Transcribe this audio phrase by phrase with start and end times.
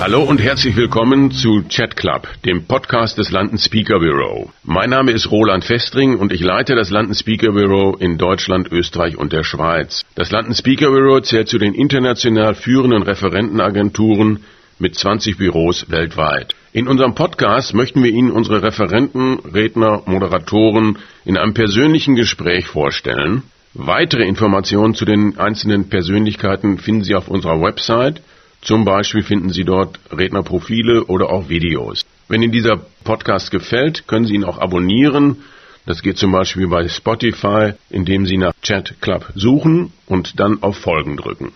[0.00, 4.50] Hallo und herzlich willkommen zu Chat Club, dem Podcast des London Speaker Bureau.
[4.64, 9.16] Mein Name ist Roland Festring und ich leite das London Speaker Bureau in Deutschland, Österreich
[9.16, 10.04] und der Schweiz.
[10.16, 14.42] Das London Speaker Bureau zählt zu den international führenden Referentenagenturen
[14.80, 16.54] mit 20 Büros weltweit.
[16.72, 23.42] In unserem Podcast möchten wir Ihnen unsere Referenten, Redner, Moderatoren in einem persönlichen Gespräch vorstellen.
[23.74, 28.22] Weitere Informationen zu den einzelnen Persönlichkeiten finden Sie auf unserer Website
[28.62, 32.04] zum Beispiel finden Sie dort Rednerprofile oder auch Videos.
[32.28, 35.38] Wenn Ihnen dieser Podcast gefällt, können Sie ihn auch abonnieren.
[35.86, 40.76] Das geht zum Beispiel bei Spotify, indem Sie nach Chat Club suchen und dann auf
[40.76, 41.52] Folgen drücken.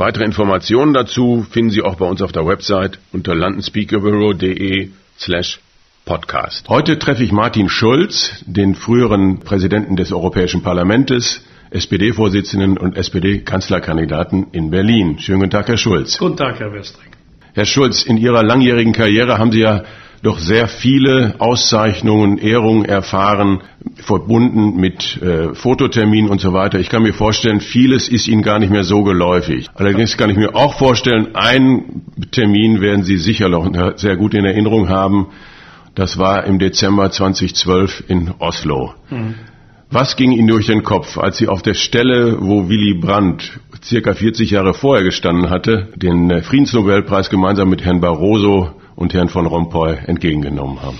[0.00, 5.60] Weitere Informationen dazu finden Sie auch bei uns auf der Website unter londonspeakerbureau.de slash
[6.06, 6.70] podcast.
[6.70, 14.70] Heute treffe ich Martin Schulz, den früheren Präsidenten des Europäischen Parlaments, SPD-Vorsitzenden und SPD-Kanzlerkandidaten in
[14.70, 15.18] Berlin.
[15.18, 16.16] Schönen guten Tag, Herr Schulz.
[16.16, 17.10] Guten Tag, Herr Westring.
[17.52, 19.84] Herr Schulz, in Ihrer langjährigen Karriere haben Sie ja
[20.22, 23.62] doch sehr viele Auszeichnungen, Ehrungen erfahren,
[23.94, 26.78] verbunden mit äh, Fototerminen und so weiter.
[26.78, 29.68] Ich kann mir vorstellen, vieles ist Ihnen gar nicht mehr so geläufig.
[29.74, 34.44] Allerdings kann ich mir auch vorstellen, einen Termin werden Sie sicher noch sehr gut in
[34.44, 35.28] Erinnerung haben.
[35.94, 38.94] Das war im Dezember 2012 in Oslo.
[39.08, 39.34] Mhm.
[39.90, 44.14] Was ging Ihnen durch den Kopf, als Sie auf der Stelle, wo Willy Brandt circa
[44.14, 49.46] 40 Jahre vorher gestanden hatte, den äh, Friedensnobelpreis gemeinsam mit Herrn Barroso und Herrn von
[49.46, 50.98] Rompuy entgegengenommen haben?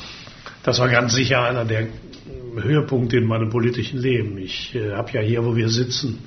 [0.62, 1.88] Das war ganz sicher einer der
[2.56, 4.38] Höhepunkte in meinem politischen Leben.
[4.38, 6.18] Ich äh, habe ja hier, wo wir sitzen,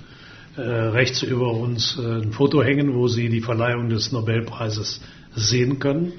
[0.56, 5.02] äh, rechts über uns äh, ein Foto hängen, wo Sie die Verleihung des Nobelpreises
[5.36, 6.14] sehen können.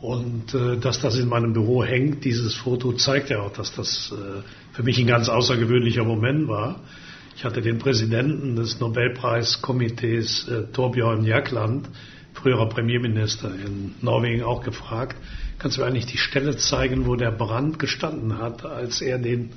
[0.00, 4.12] Und äh, dass das in meinem Büro hängt, dieses Foto zeigt ja auch, dass das
[4.12, 6.80] äh, für mich ein ganz außergewöhnlicher Moment war.
[7.36, 11.88] Ich hatte den Präsidenten des Nobelpreiskomitees äh, Torbjörn Jagland,
[12.36, 15.16] früherer Premierminister in Norwegen, auch gefragt,
[15.58, 19.50] kannst du mir eigentlich die Stelle zeigen, wo der Brand gestanden hat, als er den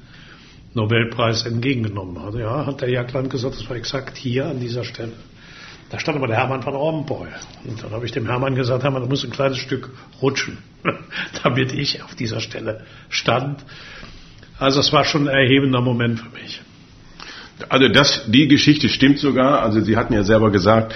[0.73, 2.35] Nobelpreis entgegengenommen hat?
[2.35, 5.13] Ja, hat der Jagland gesagt, das war exakt hier an dieser Stelle.
[5.89, 7.27] Da stand aber der Hermann von Rompuy.
[7.65, 9.89] Und dann habe ich dem Hermann gesagt, Hermann, du musst ein kleines Stück
[10.21, 10.59] rutschen,
[11.43, 13.63] damit ich auf dieser Stelle stand.
[14.59, 16.61] Also es war schon ein erhebender Moment für mich.
[17.67, 19.61] Also das, die Geschichte stimmt sogar.
[19.63, 20.93] Also Sie hatten ja selber gesagt,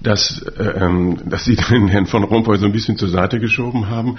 [0.00, 3.88] dass, äh, ähm, dass Sie den Herrn von Rompuy so ein bisschen zur Seite geschoben
[3.88, 4.18] haben.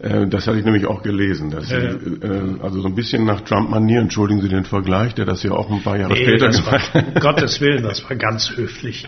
[0.00, 3.40] Äh, das hatte ich nämlich auch gelesen, dass Sie, äh, also so ein bisschen nach
[3.42, 6.94] Trump-Manier, entschuldigen Sie den Vergleich, der das ja auch ein paar Jahre nee, später gemacht
[6.94, 7.06] hat.
[7.14, 9.06] Um Gottes Willen, das war ganz höflich.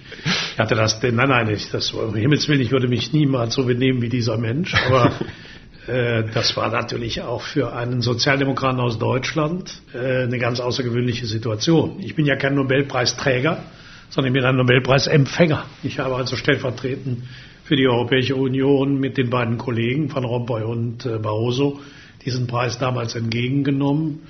[0.53, 3.55] Ich hatte das, nein, nein, ich, das war, um Himmels Willen, ich würde mich niemals
[3.55, 5.13] so benehmen wie dieser Mensch, aber
[5.87, 11.97] äh, das war natürlich auch für einen Sozialdemokraten aus Deutschland äh, eine ganz außergewöhnliche Situation.
[12.01, 13.65] Ich bin ja kein Nobelpreisträger,
[14.11, 15.65] sondern ich bin ein Nobelpreisempfänger.
[15.83, 17.25] Ich habe also stellvertretend
[17.65, 21.81] für die Europäische Union mit den beiden Kollegen Van Rompuy und äh, Barroso
[22.25, 24.21] diesen Preis damals entgegengenommen.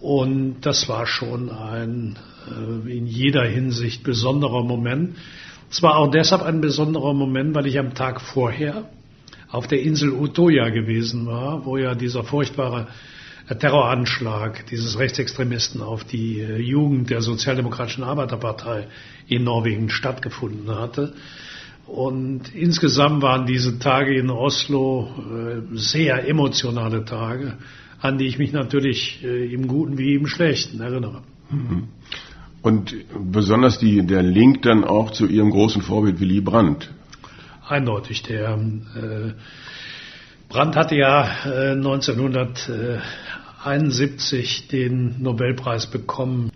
[0.00, 2.16] Und das war schon ein
[2.48, 5.16] äh, in jeder Hinsicht besonderer Moment.
[5.70, 8.88] Es war auch deshalb ein besonderer Moment, weil ich am Tag vorher
[9.50, 12.86] auf der Insel Utoya gewesen war, wo ja dieser furchtbare
[13.48, 18.88] Terroranschlag dieses Rechtsextremisten auf die Jugend der Sozialdemokratischen Arbeiterpartei
[19.26, 21.14] in Norwegen stattgefunden hatte.
[21.86, 27.56] Und insgesamt waren diese Tage in Oslo äh, sehr emotionale Tage,
[28.00, 31.22] an die ich mich natürlich äh, im Guten wie im Schlechten erinnere.
[31.50, 31.88] Mhm.
[32.60, 32.94] Und
[33.32, 36.90] besonders die, der Link dann auch zu Ihrem großen Vorbild Willy Brandt.
[37.66, 38.22] Eindeutig.
[38.22, 39.32] Der äh,
[40.48, 46.52] Brandt hatte ja äh, 1971 den Nobelpreis bekommen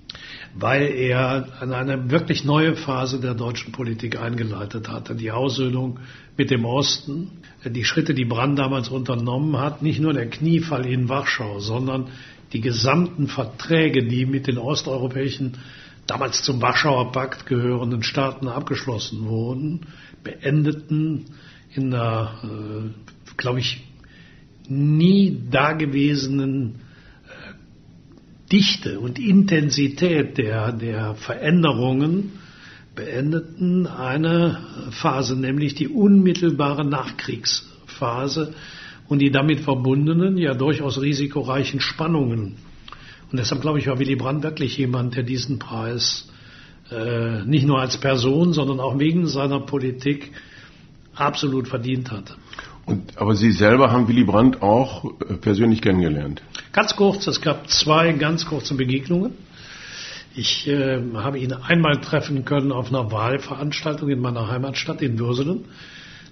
[0.54, 5.14] weil er eine wirklich neue Phase der deutschen Politik eingeleitet hatte.
[5.14, 5.98] Die Aussöhnung
[6.36, 7.30] mit dem Osten,
[7.64, 12.08] die Schritte, die Brandt damals unternommen hat, nicht nur der Kniefall in Warschau, sondern
[12.52, 15.56] die gesamten Verträge, die mit den osteuropäischen,
[16.06, 19.86] damals zum Warschauer Pakt gehörenden Staaten abgeschlossen wurden,
[20.22, 21.26] beendeten
[21.74, 23.82] in einer, äh, glaube ich,
[24.68, 26.76] nie dagewesenen
[28.50, 32.32] Dichte und Intensität der, der Veränderungen
[32.94, 34.58] beendeten eine
[34.90, 38.54] Phase, nämlich die unmittelbare Nachkriegsphase
[39.08, 42.56] und die damit verbundenen, ja durchaus risikoreichen Spannungen.
[43.30, 46.28] Und deshalb glaube ich, war Willy Brandt wirklich jemand, der diesen Preis
[46.90, 50.32] äh, nicht nur als Person, sondern auch wegen seiner Politik
[51.14, 52.36] absolut verdient hat.
[52.86, 56.42] Und, aber Sie selber haben Willy Brandt auch äh, persönlich kennengelernt?
[56.72, 59.32] Ganz kurz, es gab zwei ganz kurze Begegnungen.
[60.34, 65.66] Ich äh, habe ihn einmal treffen können auf einer Wahlveranstaltung in meiner Heimatstadt in Würselen.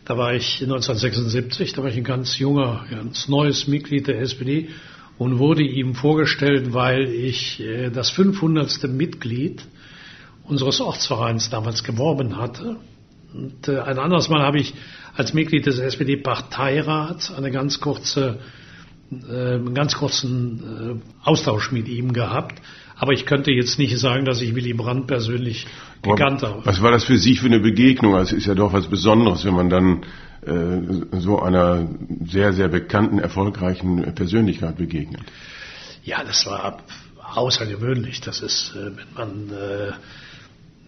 [0.06, 4.70] Da war ich 1976, da war ich ein ganz junger, ganz neues Mitglied der SPD
[5.18, 8.84] und wurde ihm vorgestellt, weil ich äh, das 500.
[8.84, 9.62] Mitglied
[10.44, 12.76] unseres Ortsvereins damals geworben hatte.
[13.34, 14.74] Und äh, ein anderes Mal habe ich
[15.14, 18.38] als Mitglied des SPD-Parteirats eine ganz kurze,
[19.10, 22.60] äh, einen ganz kurzen äh, Austausch mit ihm gehabt.
[22.96, 25.66] Aber ich könnte jetzt nicht sagen, dass ich Willy Brandt persönlich
[26.02, 26.64] gekannt habe.
[26.66, 28.14] Was war das für Sie für eine Begegnung?
[28.14, 30.02] Also es ist ja doch was Besonderes, wenn man dann
[30.42, 31.88] äh, so einer
[32.26, 35.22] sehr, sehr bekannten, erfolgreichen Persönlichkeit begegnet.
[36.04, 36.82] Ja, das war
[37.34, 38.20] außergewöhnlich.
[38.20, 39.92] Das ist, äh, wenn man äh,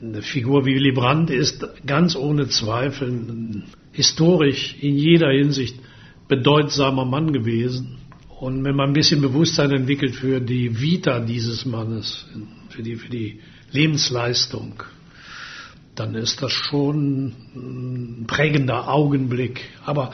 [0.03, 5.77] eine Figur wie Willy Brandt ist, ganz ohne Zweifel ein historisch in jeder Hinsicht
[6.29, 7.99] bedeutsamer Mann gewesen.
[8.41, 12.27] Und wenn man ein bisschen Bewusstsein entwickelt für die Vita dieses Mannes,
[12.71, 13.41] für die, für die
[13.71, 14.83] Lebensleistung,
[15.95, 19.61] dann ist das schon ein prägender Augenblick.
[19.85, 20.11] Aber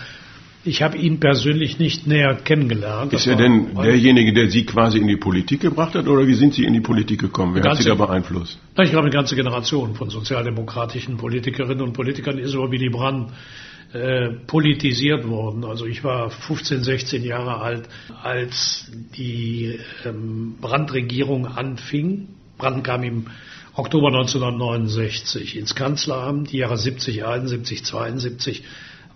[0.64, 3.12] ich habe ihn persönlich nicht näher kennengelernt.
[3.12, 6.52] Ist er denn derjenige, der Sie quasi in die Politik gebracht hat, oder wie sind
[6.54, 7.54] Sie in die Politik gekommen?
[7.54, 8.58] Wer ganze, hat Sie da beeinflusst?
[8.82, 13.31] Ich glaube, eine ganze Generation von sozialdemokratischen Politikerinnen und Politikern ist über Willy Brandt
[13.93, 15.64] äh, politisiert worden.
[15.64, 17.88] Also ich war 15, 16 Jahre alt,
[18.23, 22.29] als die ähm, Brandt-Regierung anfing.
[22.58, 23.26] Brandt kam im
[23.75, 26.52] Oktober 1969 ins Kanzleramt.
[26.52, 28.64] Die Jahre 70, 71, 72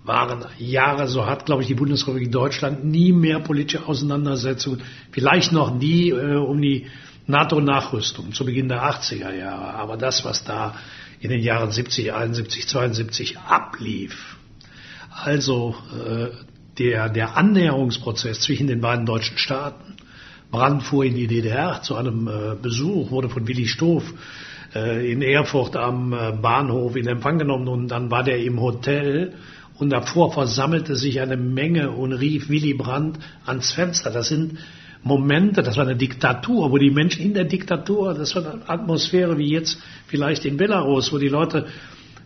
[0.05, 5.75] waren Jahre, so hat, glaube ich, die Bundesrepublik Deutschland nie mehr politische Auseinandersetzungen, vielleicht noch
[5.75, 6.87] nie äh, um die
[7.27, 9.75] NATO-Nachrüstung zu Beginn der 80er Jahre.
[9.75, 10.77] Aber das, was da
[11.21, 14.39] in den Jahren 70, 71, 72 ablief,
[15.15, 16.29] also äh,
[16.79, 19.97] der, der Annäherungsprozess zwischen den beiden deutschen Staaten,
[20.51, 24.13] Brand fuhr in die DDR zu einem äh, Besuch, wurde von Willi Stoff
[24.75, 29.35] äh, in Erfurt am äh, Bahnhof in Empfang genommen und dann war der im Hotel
[29.79, 34.11] und davor versammelte sich eine Menge und rief Willy Brandt ans Fenster.
[34.11, 34.59] Das sind
[35.03, 39.39] Momente, das war eine Diktatur, wo die Menschen in der Diktatur, das war eine Atmosphäre
[39.39, 41.67] wie jetzt vielleicht in Belarus, wo die Leute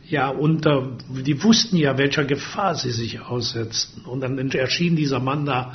[0.08, 4.02] ja unter, die wussten ja, welcher Gefahr sie sich aussetzten.
[4.02, 5.74] Und dann erschien dieser Mann da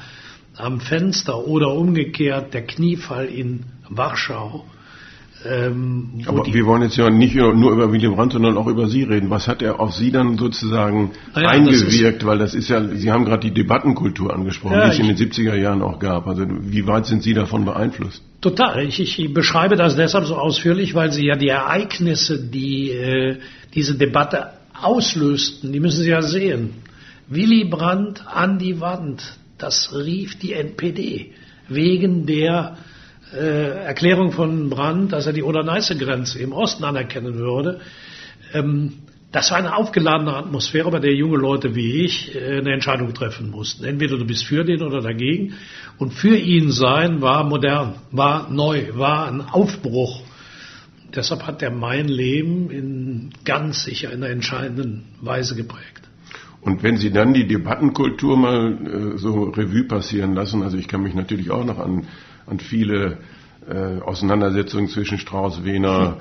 [0.56, 4.66] am Fenster oder umgekehrt der Kniefall in Warschau.
[5.44, 9.04] Ähm, Aber wir wollen jetzt ja nicht nur über Willy Brandt, sondern auch über Sie
[9.04, 9.30] reden.
[9.30, 12.22] Was hat er auf Sie dann sozusagen ja, eingewirkt?
[12.22, 15.08] Das Weil das ist ja, Sie haben gerade die Debattenkultur angesprochen, ja, die es in
[15.08, 16.28] den 70er Jahren auch gab.
[16.28, 18.22] Also wie weit sind Sie davon beeinflusst?
[18.42, 18.84] Total.
[18.84, 23.38] Ich, ich beschreibe das deshalb so ausführlich, weil Sie ja die Ereignisse, die äh,
[23.74, 26.72] diese Debatte auslösten, die müssen Sie ja sehen.
[27.28, 31.32] Willy Brandt an die Wand, das rief die NPD
[31.68, 32.78] wegen der
[33.38, 37.80] Erklärung von Brandt, dass er die Oder-Neiße-Grenze im Osten anerkennen würde.
[38.54, 38.94] Ähm,
[39.32, 43.50] das war eine aufgeladene Atmosphäre, bei der junge Leute wie ich äh, eine Entscheidung treffen
[43.50, 43.86] mussten.
[43.86, 45.54] Entweder du bist für den oder dagegen.
[45.98, 50.24] Und für ihn sein war modern, war neu, war ein Aufbruch.
[51.16, 56.02] Deshalb hat er mein Leben in ganz sicher in einer entscheidenden Weise geprägt.
[56.62, 61.02] Und wenn Sie dann die Debattenkultur mal äh, so Revue passieren lassen, also ich kann
[61.02, 62.06] mich natürlich auch noch an
[62.52, 63.18] an viele
[63.68, 66.18] äh, Auseinandersetzungen zwischen Strauß, Wehner,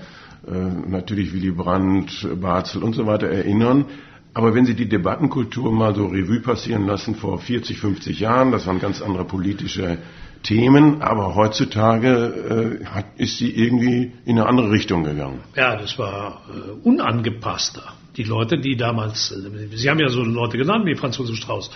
[0.47, 0.53] äh,
[0.89, 3.87] natürlich Willy Brandt, Barzel und so weiter erinnern.
[4.33, 8.67] Aber wenn Sie die Debattenkultur mal so Revue passieren lassen vor 40, 50 Jahren, das
[8.67, 9.99] waren ganz andere politische
[10.45, 15.41] Themen, aber heutzutage äh, hat, ist sie irgendwie in eine andere Richtung gegangen.
[15.55, 17.93] Ja, das war äh, unangepasster.
[18.17, 21.71] Die Leute, die damals, äh, Sie haben ja so Leute genannt wie Franz Josef Strauß,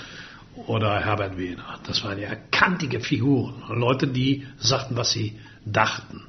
[0.67, 1.79] oder Herbert Wehner.
[1.87, 3.55] Das waren ja kantige Figuren.
[3.69, 6.23] Leute, die sagten, was sie dachten.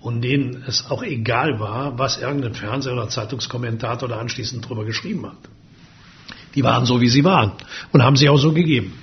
[0.00, 5.26] Und denen es auch egal war, was irgendein Fernseh- oder Zeitungskommentator da anschließend drüber geschrieben
[5.26, 5.38] hat.
[6.54, 7.52] Die waren so, wie sie waren
[7.92, 8.94] und haben sie auch so gegeben.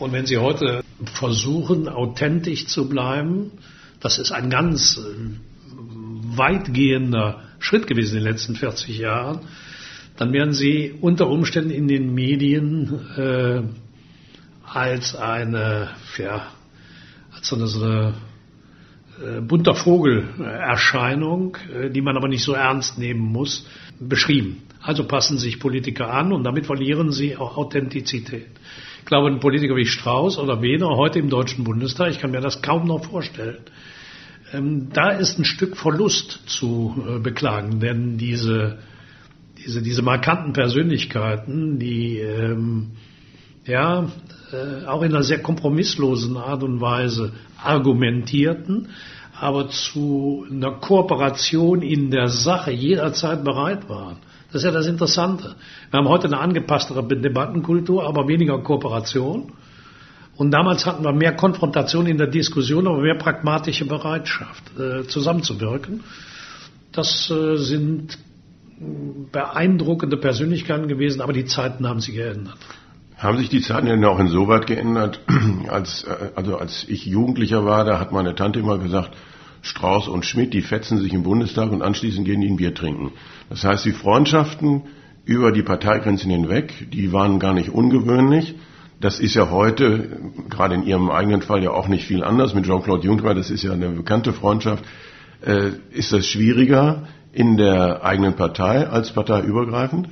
[0.00, 3.52] Und wenn Sie heute versuchen, authentisch zu bleiben,
[4.00, 9.40] das ist ein ganz äh, weitgehender Schritt gewesen in den letzten 40 Jahren,
[10.16, 13.62] dann werden Sie unter Umständen in den Medien äh,
[14.72, 16.46] als eine, ja,
[17.34, 18.14] als so eine, so eine
[19.20, 23.66] äh, bunter Vogelerscheinung, äh, die man aber nicht so ernst nehmen muss,
[23.98, 24.62] beschrieben.
[24.80, 28.46] Also passen sich Politiker an und damit verlieren sie auch Authentizität.
[29.00, 32.40] Ich glaube, ein Politiker wie Strauß oder Wehner heute im Deutschen Bundestag, ich kann mir
[32.40, 33.58] das kaum noch vorstellen,
[34.52, 38.78] ähm, da ist ein Stück Verlust zu äh, beklagen, denn diese,
[39.58, 42.92] diese, diese markanten Persönlichkeiten, die ähm,
[43.70, 44.06] ja,
[44.52, 48.88] äh, auch in einer sehr kompromisslosen Art und Weise argumentierten,
[49.38, 54.16] aber zu einer Kooperation in der Sache jederzeit bereit waren.
[54.52, 55.54] Das ist ja das Interessante.
[55.90, 59.52] Wir haben heute eine angepasstere Debattenkultur, aber weniger Kooperation.
[60.36, 66.02] Und damals hatten wir mehr Konfrontation in der Diskussion, aber mehr pragmatische Bereitschaft, äh, zusammenzuwirken.
[66.92, 68.18] Das äh, sind
[69.30, 72.56] beeindruckende Persönlichkeiten gewesen, aber die Zeiten haben sich geändert.
[73.20, 75.20] Haben sich die Zeiten denn auch insoweit geändert,
[75.68, 79.14] als, äh, also als ich Jugendlicher war, da hat meine Tante immer gesagt,
[79.60, 83.12] Strauß und Schmidt, die fetzen sich im Bundestag und anschließend gehen die ein Bier trinken.
[83.50, 84.84] Das heißt, die Freundschaften
[85.26, 88.54] über die Parteigrenzen hinweg, die waren gar nicht ungewöhnlich.
[89.00, 92.64] Das ist ja heute, gerade in Ihrem eigenen Fall ja auch nicht viel anders mit
[92.64, 94.82] Jean-Claude Juncker, das ist ja eine bekannte Freundschaft.
[95.44, 100.08] Äh, ist das schwieriger in der eigenen Partei als parteiübergreifend?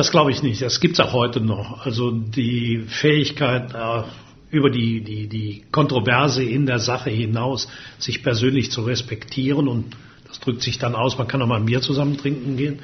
[0.00, 0.62] Das glaube ich nicht.
[0.62, 1.84] Das gibt es auch heute noch.
[1.84, 4.02] Also die Fähigkeit, äh,
[4.50, 9.94] über die, die, die Kontroverse in der Sache hinaus sich persönlich zu respektieren und
[10.26, 12.78] das drückt sich dann aus, man kann auch mal ein Bier zusammen trinken gehen.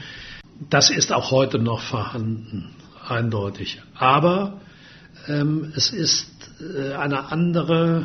[0.68, 2.74] Das ist auch heute noch vorhanden,
[3.08, 3.80] eindeutig.
[3.94, 4.60] Aber
[5.26, 6.28] ähm, es ist
[6.60, 8.04] äh, eine andere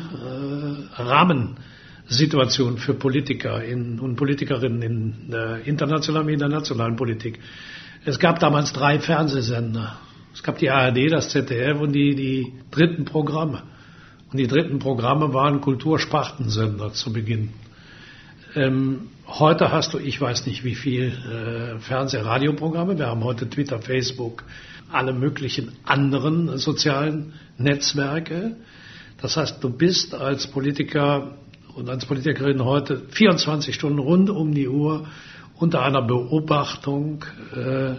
[0.96, 7.40] äh, Rahmensituation für Politiker in, und Politikerinnen in der internationalen wie in Politik.
[8.04, 9.96] Es gab damals drei Fernsehsender.
[10.34, 13.62] Es gab die ARD, das ZDF und die, die dritten Programme.
[14.32, 17.50] Und die dritten Programme waren Kulturspartensender zu Beginn.
[18.56, 22.98] Ähm, heute hast du, ich weiß nicht wie viel äh, Fernseh-, Radioprogramme.
[22.98, 24.42] Wir haben heute Twitter, Facebook,
[24.90, 28.56] alle möglichen anderen sozialen Netzwerke.
[29.20, 31.36] Das heißt, du bist als Politiker
[31.76, 35.06] und als Politikerin heute 24 Stunden rund um die Uhr
[35.62, 37.94] unter einer Beobachtung, äh,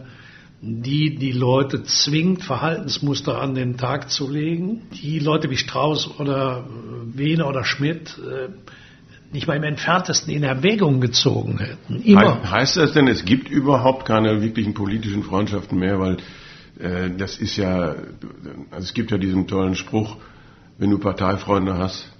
[0.62, 6.66] die die Leute zwingt, Verhaltensmuster an den Tag zu legen, die Leute wie Strauß oder
[7.06, 8.50] Wehner oder Schmidt äh,
[9.34, 12.02] nicht mal im entferntesten in Erwägung gezogen hätten.
[12.04, 12.52] Immer.
[12.52, 16.18] heißt das denn, es gibt überhaupt keine wirklichen politischen Freundschaften mehr, weil
[16.80, 17.96] äh, das ist ja,
[18.72, 20.18] also es gibt ja diesen tollen Spruch,
[20.78, 22.12] wenn du Parteifreunde hast,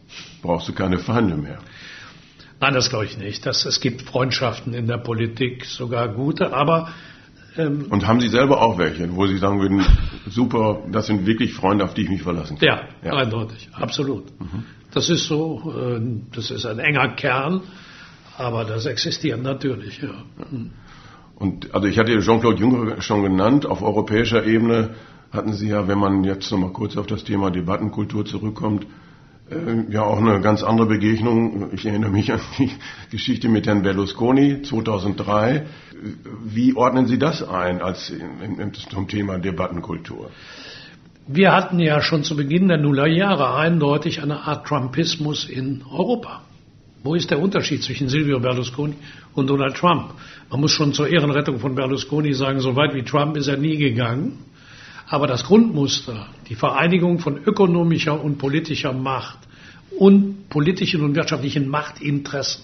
[0.42, 1.60] brauchst du keine Feinde mehr.
[2.64, 3.46] Nein, das glaube ich nicht.
[3.46, 6.94] Das, es gibt Freundschaften in der Politik, sogar gute, aber
[7.58, 9.86] ähm, und haben Sie selber auch welche, wo Sie sagen würden,
[10.30, 12.66] super, das sind wirklich Freunde, auf die ich mich verlassen kann?
[12.66, 13.18] Ja, ja.
[13.18, 14.32] eindeutig, absolut.
[14.40, 14.64] Mhm.
[14.94, 16.00] Das ist so, äh,
[16.34, 17.64] das ist ein enger Kern,
[18.38, 20.02] aber das existiert natürlich.
[20.02, 20.24] Ja.
[20.50, 20.72] Mhm.
[21.36, 24.92] Und also ich hatte Jean-Claude Juncker schon genannt, auf europäischer Ebene
[25.34, 28.88] hatten Sie ja, wenn man jetzt noch mal kurz auf das Thema Debattenkultur zurückkommt,
[29.90, 31.70] ja auch eine ganz andere Begegnung.
[31.74, 32.72] Ich erinnere mich an die
[33.12, 35.66] Geschichte mit Herrn Berlusconi 2003.
[36.46, 38.12] Wie ordnen Sie das ein als
[38.90, 40.30] zum Thema Debattenkultur?
[41.28, 46.42] Wir hatten ja schon zu Beginn der Nullerjahre eindeutig eine Art Trumpismus in Europa.
[47.04, 48.96] Wo ist der Unterschied zwischen Silvio Berlusconi
[49.34, 50.14] und Donald Trump?
[50.50, 53.78] Man muss schon zur Ehrenrettung von Berlusconi sagen, so weit wie Trump ist er nie
[53.78, 54.40] gegangen.
[55.14, 59.38] Aber das Grundmuster, die Vereinigung von ökonomischer und politischer Macht
[60.00, 62.64] und politischen und wirtschaftlichen Machtinteressen,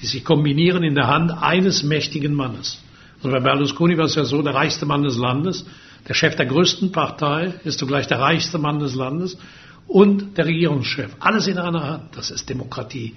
[0.00, 2.80] die sich kombinieren in der Hand eines mächtigen Mannes.
[3.16, 5.66] Also bei Berlusconi war es ja so, der reichste Mann des Landes,
[6.06, 9.36] der Chef der größten Partei ist zugleich der reichste Mann des Landes
[9.88, 11.10] und der Regierungschef.
[11.18, 12.16] Alles in einer Hand.
[12.16, 13.16] Das ist Demokratie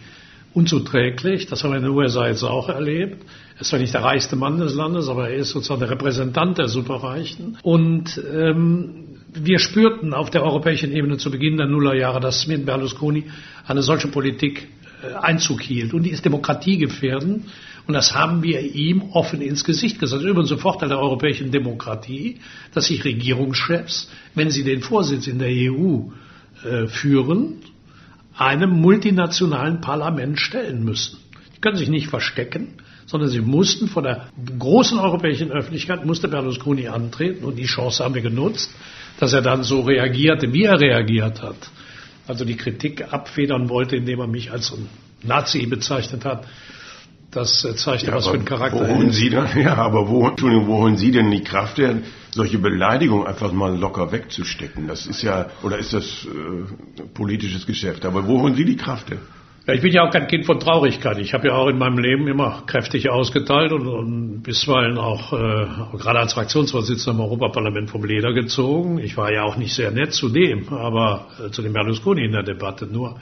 [0.58, 1.46] unzuträglich.
[1.46, 3.24] Das haben wir in den USA jetzt auch erlebt.
[3.56, 6.58] Er ist zwar nicht der reichste Mann des Landes, aber er ist sozusagen der Repräsentant
[6.58, 7.60] der Superreichen.
[7.62, 13.26] Und ähm, wir spürten auf der europäischen Ebene zu Beginn der Nullerjahre, dass mit Berlusconi
[13.68, 14.68] eine solche Politik
[15.04, 15.94] äh, Einzug hielt.
[15.94, 17.46] Und die ist demokratiegefährdend.
[17.86, 20.24] Und das haben wir ihm offen ins Gesicht gesagt.
[20.24, 22.38] Übrigens ein Vorteil der europäischen Demokratie,
[22.74, 26.10] dass sich Regierungschefs, wenn sie den Vorsitz in der EU
[26.66, 27.60] äh, führen,
[28.38, 31.18] einem multinationalen Parlament stellen müssen.
[31.56, 32.76] Die können sich nicht verstecken,
[33.06, 34.28] sondern sie mussten vor der
[34.60, 38.70] großen europäischen Öffentlichkeit, musste Berlusconi antreten und die Chance haben wir genutzt,
[39.20, 41.56] dass er dann so reagierte, wie er reagiert hat.
[42.28, 44.74] Also die Kritik abfedern wollte, indem er mich als
[45.24, 46.46] Nazi bezeichnet hat.
[47.32, 50.28] Das äh, zeigt ja, was für ein Charakter wo holen Sie dann, Ja, aber wo,
[50.28, 51.98] Entschuldigung, wo holen Sie denn die Kraft her,
[52.32, 54.88] solche Beleidigungen einfach mal locker wegzustecken?
[54.88, 58.06] Das ist ja, oder ist das äh, politisches Geschäft?
[58.06, 59.20] Aber wo holen Sie die Kraft her?
[59.68, 61.18] Ja, ich bin ja auch kein Kind von Traurigkeit.
[61.18, 65.98] Ich habe ja auch in meinem Leben immer kräftig ausgeteilt und, und bisweilen auch äh,
[65.98, 68.98] gerade als Fraktionsvorsitzender im Europaparlament vom Leder gezogen.
[69.00, 72.32] Ich war ja auch nicht sehr nett zu dem, aber äh, zu dem Berlusconi in
[72.32, 72.88] der Debatte.
[72.88, 73.20] Nur,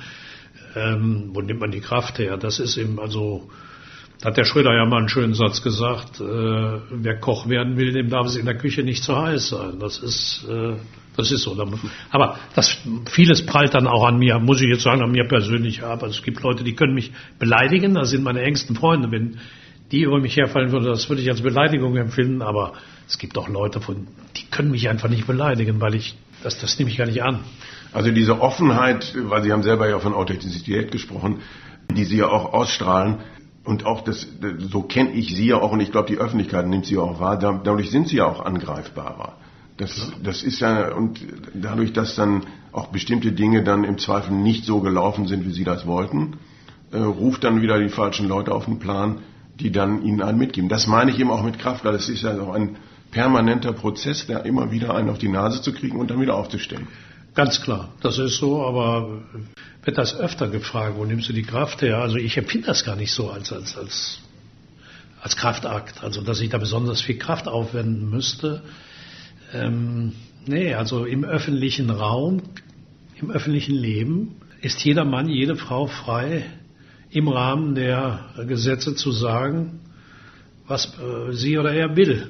[0.76, 2.38] ähm, wo nimmt man die Kraft her?
[2.38, 3.50] Das ist eben also
[4.22, 7.91] Da hat der Schröder ja mal einen schönen Satz gesagt, äh, wer Koch werden will,
[7.91, 9.79] dem darf es in der Küche nicht zu heiß sein.
[9.79, 10.75] Das ist, äh,
[11.17, 11.57] das ist so.
[12.12, 12.77] Aber das,
[13.10, 16.03] vieles prallt dann auch an mir, muss ich jetzt sagen, an mir persönlich ab.
[16.03, 19.12] Also es gibt Leute, die können mich beleidigen, das sind meine engsten Freunde.
[19.12, 19.38] Wenn
[19.91, 22.41] die über mich herfallen würde, das würde ich als Beleidigung empfinden.
[22.41, 22.74] Aber
[23.07, 26.77] es gibt auch Leute, von, die können mich einfach nicht beleidigen, weil ich, das, das
[26.79, 27.39] nehme ich gar nicht an.
[27.93, 31.39] Also diese Offenheit, weil Sie haben selber ja von Authentizität gesprochen,
[31.89, 33.19] die Sie ja auch ausstrahlen,
[33.65, 34.27] und auch das,
[34.60, 37.38] so kenne ich sie ja auch und ich glaube, die Öffentlichkeit nimmt sie auch wahr.
[37.38, 39.34] Dadurch sind sie ja auch angreifbarer.
[39.77, 41.19] Das, das ist ja, und
[41.53, 45.65] dadurch, dass dann auch bestimmte Dinge dann im Zweifel nicht so gelaufen sind, wie sie
[45.65, 46.38] das wollten,
[46.91, 49.17] äh, ruft dann wieder die falschen Leute auf den Plan,
[49.60, 50.69] die dann ihnen einen mitgeben.
[50.69, 52.77] Das meine ich eben auch mit Kraft, weil das ist ja auch ein
[53.12, 56.88] permanenter Prozess, der immer wieder einen auf die Nase zu kriegen und dann wieder aufzustellen.
[57.36, 59.22] Ganz klar, das ist so, aber
[59.84, 61.98] wird das öfter gefragt, wo nimmst du die Kraft her?
[61.98, 64.20] Also ich empfinde das gar nicht so als, als, als,
[65.22, 68.63] als Kraftakt, also dass ich da besonders viel Kraft aufwenden müsste.
[69.54, 70.13] Ähm,
[70.46, 72.42] nee, also im öffentlichen Raum,
[73.20, 76.46] im öffentlichen Leben ist jeder Mann, jede Frau frei,
[77.10, 79.82] im Rahmen der Gesetze zu sagen,
[80.68, 82.30] was äh, sie oder er will.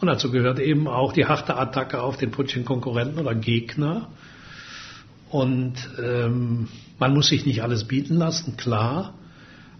[0.00, 4.08] Und dazu gehört eben auch die harte Attacke auf den politischen Konkurrenten oder Gegner.
[5.30, 9.14] Und ähm, man muss sich nicht alles bieten lassen, klar.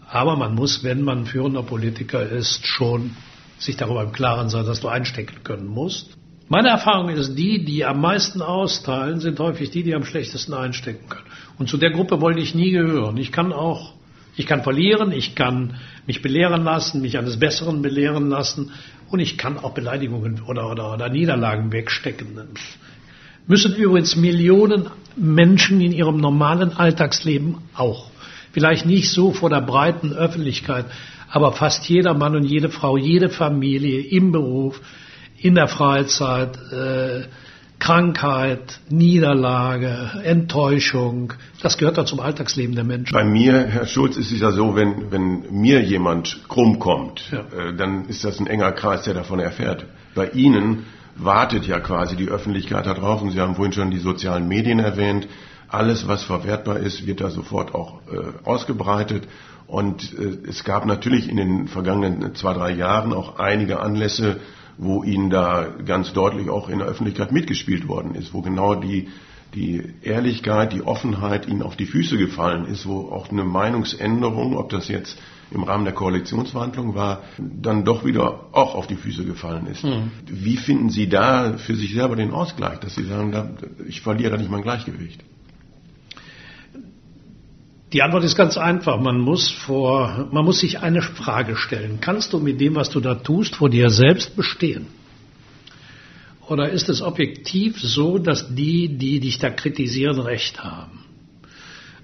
[0.09, 3.17] Aber man muss, wenn man führender Politiker ist, schon
[3.59, 6.17] sich darüber im Klaren sein, dass du einstecken können musst.
[6.49, 11.09] Meine Erfahrung ist, die, die am meisten austeilen, sind häufig die, die am schlechtesten einstecken
[11.09, 11.27] können.
[11.59, 13.17] Und zu der Gruppe wollte ich nie gehören.
[13.19, 13.95] Ich kann auch,
[14.37, 18.73] ich kann verlieren, ich kann mich belehren lassen, mich eines Besseren belehren lassen,
[19.11, 22.39] und ich kann auch Beleidigungen oder, oder, oder Niederlagen wegstecken.
[23.47, 28.11] Müssen übrigens Millionen Menschen in ihrem normalen Alltagsleben auch.
[28.53, 30.87] Vielleicht nicht so vor der breiten Öffentlichkeit,
[31.29, 34.81] aber fast jeder Mann und jede Frau, jede Familie im Beruf,
[35.39, 37.23] in der Freizeit, äh,
[37.81, 41.33] Krankheit, Niederlage, Enttäuschung,
[41.63, 43.13] das gehört da zum Alltagsleben der Menschen.
[43.15, 47.41] Bei mir, Herr Schulz, ist es ja so, wenn, wenn mir jemand krumm kommt, ja.
[47.41, 49.87] äh, dann ist das ein enger Kreis, der davon erfährt.
[50.15, 50.85] Bei Ihnen
[51.17, 55.27] wartet ja quasi die Öffentlichkeit darauf und Sie haben vorhin schon die sozialen Medien erwähnt.
[55.69, 59.27] Alles, was verwertbar ist, wird da sofort auch äh, ausgebreitet.
[59.67, 64.41] Und äh, es gab natürlich in den vergangenen zwei, drei Jahren auch einige Anlässe,
[64.81, 69.09] wo ihnen da ganz deutlich auch in der Öffentlichkeit mitgespielt worden ist, wo genau die,
[69.55, 74.71] die Ehrlichkeit, die Offenheit ihnen auf die Füße gefallen ist, wo auch eine Meinungsänderung, ob
[74.71, 75.19] das jetzt
[75.51, 79.85] im Rahmen der Koalitionsverhandlungen war, dann doch wieder auch auf die Füße gefallen ist.
[79.85, 80.13] Mhm.
[80.27, 84.37] Wie finden Sie da für sich selber den Ausgleich, dass Sie sagen, ich verliere da
[84.39, 85.23] nicht mein Gleichgewicht?
[87.93, 89.01] Die Antwort ist ganz einfach.
[89.01, 91.99] Man muss vor, man muss sich eine Frage stellen.
[92.01, 94.87] Kannst du mit dem, was du da tust, vor dir selbst bestehen?
[96.47, 101.05] Oder ist es objektiv so, dass die, die dich da kritisieren, recht haben?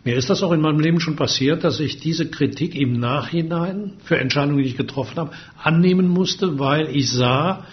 [0.05, 3.94] Mir ist das auch in meinem Leben schon passiert, dass ich diese Kritik im Nachhinein
[4.05, 7.66] für Entscheidungen, die ich getroffen habe, annehmen musste, weil ich sah,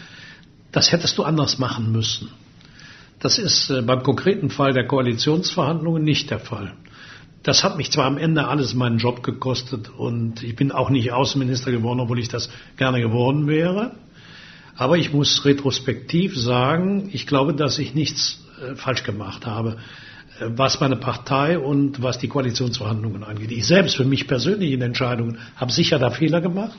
[0.72, 2.30] das hättest du anders machen müssen.
[3.20, 6.74] Das ist äh, beim konkreten Fall der Koalitionsverhandlungen nicht der Fall.
[7.44, 11.12] Das hat mich zwar am Ende alles meinen Job gekostet und ich bin auch nicht
[11.12, 13.92] Außenminister geworden, obwohl ich das gerne geworden wäre.
[14.78, 19.78] Aber ich muss retrospektiv sagen, ich glaube, dass ich nichts äh, falsch gemacht habe,
[20.40, 23.52] äh, was meine Partei und was die Koalitionsverhandlungen angeht.
[23.52, 26.78] Ich selbst für mich persönlich in Entscheidungen habe sicher da Fehler gemacht.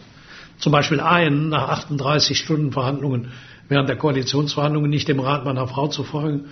[0.59, 3.33] Zum Beispiel einen nach 38 Stunden Verhandlungen
[3.69, 6.47] während der Koalitionsverhandlungen nicht dem Rat meiner Frau zu folgen,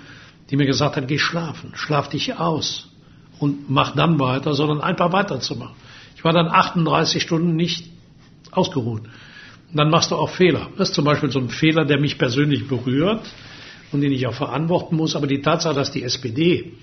[0.51, 2.92] die mir gesagt hat, geh schlafen, schlaf dich aus
[3.43, 5.75] und mach dann weiter, sondern einfach weiterzumachen.
[6.15, 7.91] Ich war dann 38 Stunden nicht
[8.53, 9.03] ausgeruht.
[9.03, 10.69] Und dann machst du auch Fehler.
[10.79, 13.29] Das ist zum Beispiel so ein Fehler, der mich persönlich berührt
[13.91, 15.17] und den ich auch verantworten muss.
[15.17, 16.75] Aber die Tatsache, dass die SPD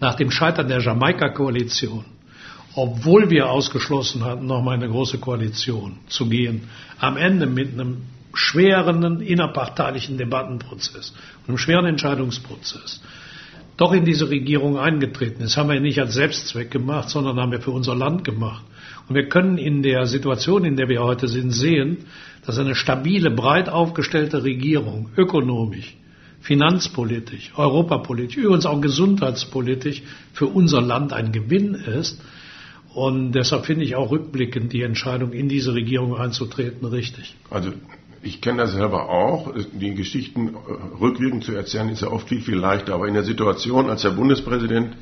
[0.00, 2.04] nach dem Scheitern der Jamaika-Koalition,
[2.74, 7.98] obwohl wir ausgeschlossen hatten, nochmal eine große Koalition zu gehen, am Ende mit einem
[8.34, 11.14] schweren innerparteilichen Debattenprozess,
[11.46, 13.00] einem schweren Entscheidungsprozess,
[13.78, 15.56] doch in diese Regierung eingetreten ist.
[15.56, 18.64] Haben wir nicht als Selbstzweck gemacht, sondern haben wir für unser Land gemacht.
[19.08, 21.98] Und wir können in der Situation, in der wir heute sind, sehen,
[22.44, 25.96] dass eine stabile, breit aufgestellte Regierung ökonomisch,
[26.40, 32.20] finanzpolitisch, europapolitisch, übrigens auch gesundheitspolitisch für unser Land ein Gewinn ist.
[32.94, 37.36] Und deshalb finde ich auch rückblickend die Entscheidung, in diese Regierung einzutreten, richtig.
[37.48, 37.72] Also
[38.22, 39.54] ich kenne das selber auch.
[39.72, 42.94] Die Geschichten äh, rückwirkend zu erzählen ist ja oft viel, viel leichter.
[42.94, 44.96] Aber in der Situation, als der Bundespräsident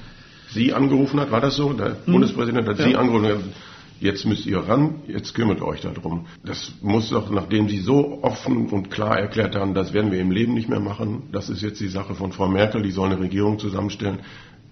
[0.51, 1.73] Sie angerufen hat, war das so?
[1.73, 2.13] Der hm.
[2.13, 2.87] Bundespräsident hat ja.
[2.87, 3.53] Sie angerufen.
[4.01, 6.27] jetzt müsst ihr ran, jetzt kümmert euch darum.
[6.45, 10.31] Das muss doch, nachdem Sie so offen und klar erklärt haben, das werden wir im
[10.31, 13.19] Leben nicht mehr machen, das ist jetzt die Sache von Frau Merkel, die soll eine
[13.19, 14.21] Regierung zusammenstellen,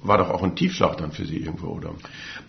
[0.02, 1.94] war doch auch ein Tiefschlag dann für Sie irgendwo, oder?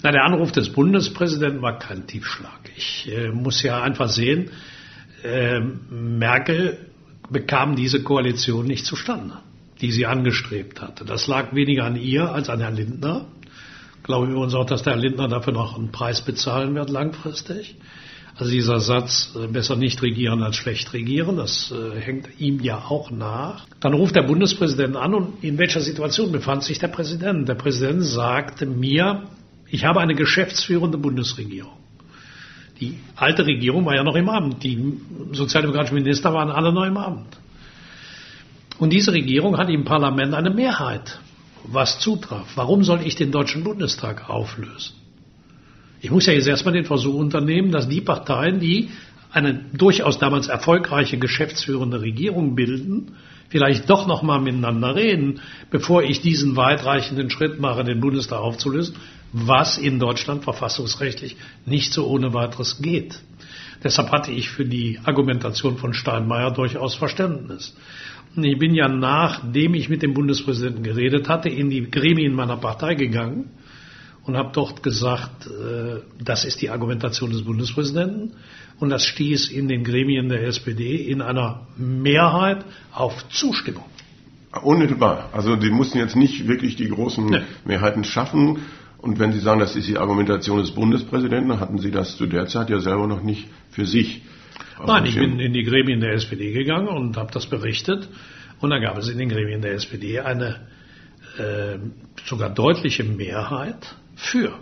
[0.03, 2.59] Na, der Anruf des Bundespräsidenten war kein Tiefschlag.
[2.75, 4.51] Ich äh, muss ja einfach sehen,
[5.25, 5.59] äh,
[5.89, 6.77] Merkel
[7.29, 9.39] bekam diese Koalition nicht zustande,
[9.81, 11.05] die sie angestrebt hatte.
[11.05, 13.25] Das lag weniger an ihr als an Herrn Lindner.
[13.97, 17.75] Ich glaube übrigens auch, dass der Herr Lindner dafür noch einen Preis bezahlen wird langfristig.
[18.37, 22.77] Also dieser Satz, äh, besser nicht regieren als schlecht regieren, das äh, hängt ihm ja
[22.77, 23.65] auch nach.
[23.79, 27.47] Dann ruft der Bundespräsident an und in welcher Situation befand sich der Präsident?
[27.47, 29.23] Der Präsident sagte mir,
[29.69, 31.84] ich habe eine geschäftsführende Bundesregierung.
[32.79, 34.63] Die alte Regierung war ja noch im Amt.
[34.63, 34.99] Die
[35.31, 37.37] sozialdemokratischen Minister waren alle noch im Amt.
[38.77, 41.19] Und diese Regierung hat im Parlament eine Mehrheit,
[41.63, 42.51] was zutraf.
[42.55, 44.95] Warum soll ich den Deutschen Bundestag auflösen?
[46.01, 48.89] Ich muss ja jetzt erstmal den Versuch unternehmen, dass die Parteien, die
[49.31, 53.15] eine durchaus damals erfolgreiche geschäftsführende Regierung bilden,
[53.49, 58.95] vielleicht doch noch mal miteinander reden, bevor ich diesen weitreichenden Schritt mache, den Bundestag aufzulösen,
[59.31, 63.19] was in Deutschland verfassungsrechtlich nicht so ohne weiteres geht.
[63.83, 67.75] Deshalb hatte ich für die Argumentation von Steinmeier durchaus Verständnis.
[68.35, 72.95] Ich bin ja nachdem ich mit dem Bundespräsidenten geredet hatte, in die Gremien meiner Partei
[72.95, 73.51] gegangen
[74.23, 78.33] und habe dort gesagt, äh, das ist die Argumentation des Bundespräsidenten
[78.79, 83.85] und das stieß in den Gremien der SPD in einer Mehrheit auf Zustimmung.
[84.61, 85.29] Unmittelbar.
[85.33, 87.41] Also die mussten jetzt nicht wirklich die großen nee.
[87.65, 88.59] Mehrheiten schaffen.
[88.97, 92.25] Und wenn Sie sagen, das ist die Argumentation des Bundespräsidenten, dann hatten Sie das zu
[92.25, 94.21] der Zeit ja selber noch nicht für sich.
[94.85, 98.07] Nein, ich bin in die Gremien der SPD gegangen und habe das berichtet.
[98.59, 100.67] Und da gab es in den Gremien der SPD eine
[101.37, 101.77] äh,
[102.25, 104.57] sogar deutliche Mehrheit für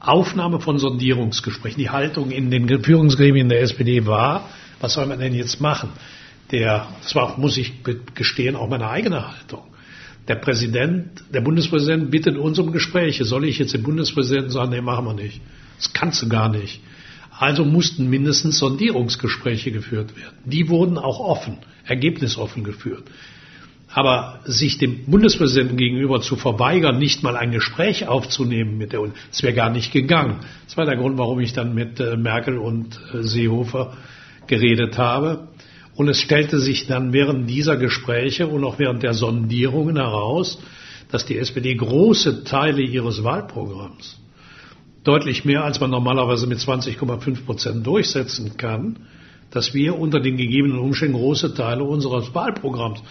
[0.00, 1.78] Aufnahme von Sondierungsgesprächen.
[1.78, 4.48] Die Haltung in den Führungsgremien der SPD war,
[4.80, 5.90] was soll man denn jetzt machen?
[6.50, 7.84] Der, das war, muss ich
[8.14, 9.62] gestehen, auch meine eigene Haltung.
[10.26, 13.24] Der Präsident, der Bundespräsident bittet uns um Gespräche.
[13.24, 15.40] Soll ich jetzt dem Bundespräsidenten sagen, nee, machen wir nicht.
[15.76, 16.80] Das kannst du gar nicht.
[17.38, 20.36] Also mussten mindestens Sondierungsgespräche geführt werden.
[20.44, 23.04] Die wurden auch offen, ergebnisoffen geführt.
[23.92, 29.16] Aber sich dem Bundespräsidenten gegenüber zu verweigern, nicht mal ein Gespräch aufzunehmen mit der Union,
[29.30, 30.40] das wäre gar nicht gegangen.
[30.66, 33.96] Das war der Grund, warum ich dann mit äh, Merkel und äh, Seehofer
[34.46, 35.48] geredet habe.
[35.96, 40.62] Und es stellte sich dann während dieser Gespräche und auch während der Sondierungen heraus,
[41.10, 44.20] dass die SPD große Teile ihres Wahlprogramms,
[45.02, 49.00] deutlich mehr als man normalerweise mit 20,5 Prozent durchsetzen kann,
[49.50, 53.02] dass wir unter den gegebenen Umständen große Teile unseres Wahlprogramms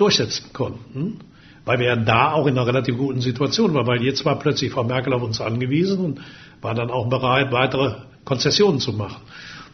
[0.00, 1.20] durchsetzen konnten,
[1.64, 4.84] weil wir da auch in einer relativ guten Situation waren, weil jetzt war plötzlich Frau
[4.84, 6.20] Merkel auf uns angewiesen und
[6.62, 9.22] war dann auch bereit, weitere Konzessionen zu machen.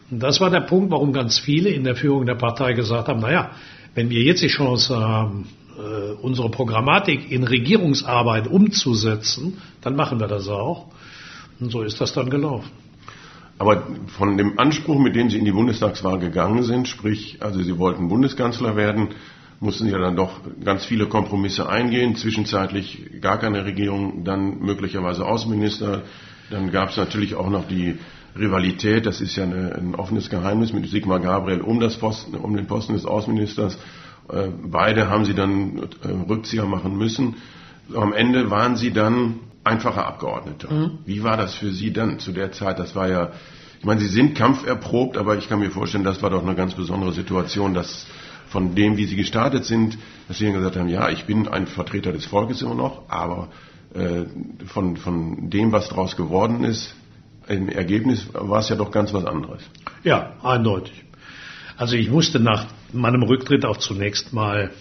[0.09, 3.19] Und das war der Punkt, warum ganz viele in der Führung der Partei gesagt haben,
[3.19, 3.51] naja,
[3.93, 10.27] wenn wir jetzt die Chance haben, äh, unsere Programmatik in Regierungsarbeit umzusetzen, dann machen wir
[10.27, 10.87] das auch.
[11.59, 12.69] Und so ist das dann gelaufen.
[13.59, 13.87] Aber
[14.17, 18.07] von dem Anspruch, mit dem Sie in die Bundestagswahl gegangen sind, sprich, also Sie wollten
[18.07, 19.09] Bundeskanzler werden,
[19.59, 22.15] mussten ja dann doch ganz viele Kompromisse eingehen.
[22.15, 26.03] Zwischenzeitlich gar keine Regierung, dann möglicherweise Außenminister.
[26.49, 27.97] Dann gab es natürlich auch noch die
[28.37, 32.55] Rivalität, das ist ja eine, ein offenes Geheimnis mit Sigmar Gabriel um, das Posten, um
[32.55, 33.77] den Posten des Außenministers.
[34.29, 37.35] Äh, beide haben sie dann äh, Rückzieher machen müssen.
[37.95, 40.71] Am Ende waren sie dann einfacher Abgeordneter.
[40.71, 40.99] Mhm.
[41.05, 42.79] Wie war das für Sie dann zu der Zeit?
[42.79, 43.31] Das war ja,
[43.79, 46.73] ich meine, Sie sind kampferprobt, aber ich kann mir vorstellen, das war doch eine ganz
[46.73, 48.07] besondere Situation, dass
[48.49, 51.67] von dem, wie sie gestartet sind, dass sie dann gesagt haben, ja, ich bin ein
[51.67, 53.49] Vertreter des Volkes immer noch, aber
[53.93, 54.25] äh,
[54.67, 56.95] von, von dem, was daraus geworden ist,
[57.47, 59.61] im Ergebnis war es ja doch ganz was anderes.
[60.03, 61.03] Ja, eindeutig.
[61.77, 64.71] Also ich musste nach meinem Rücktritt auch zunächst mal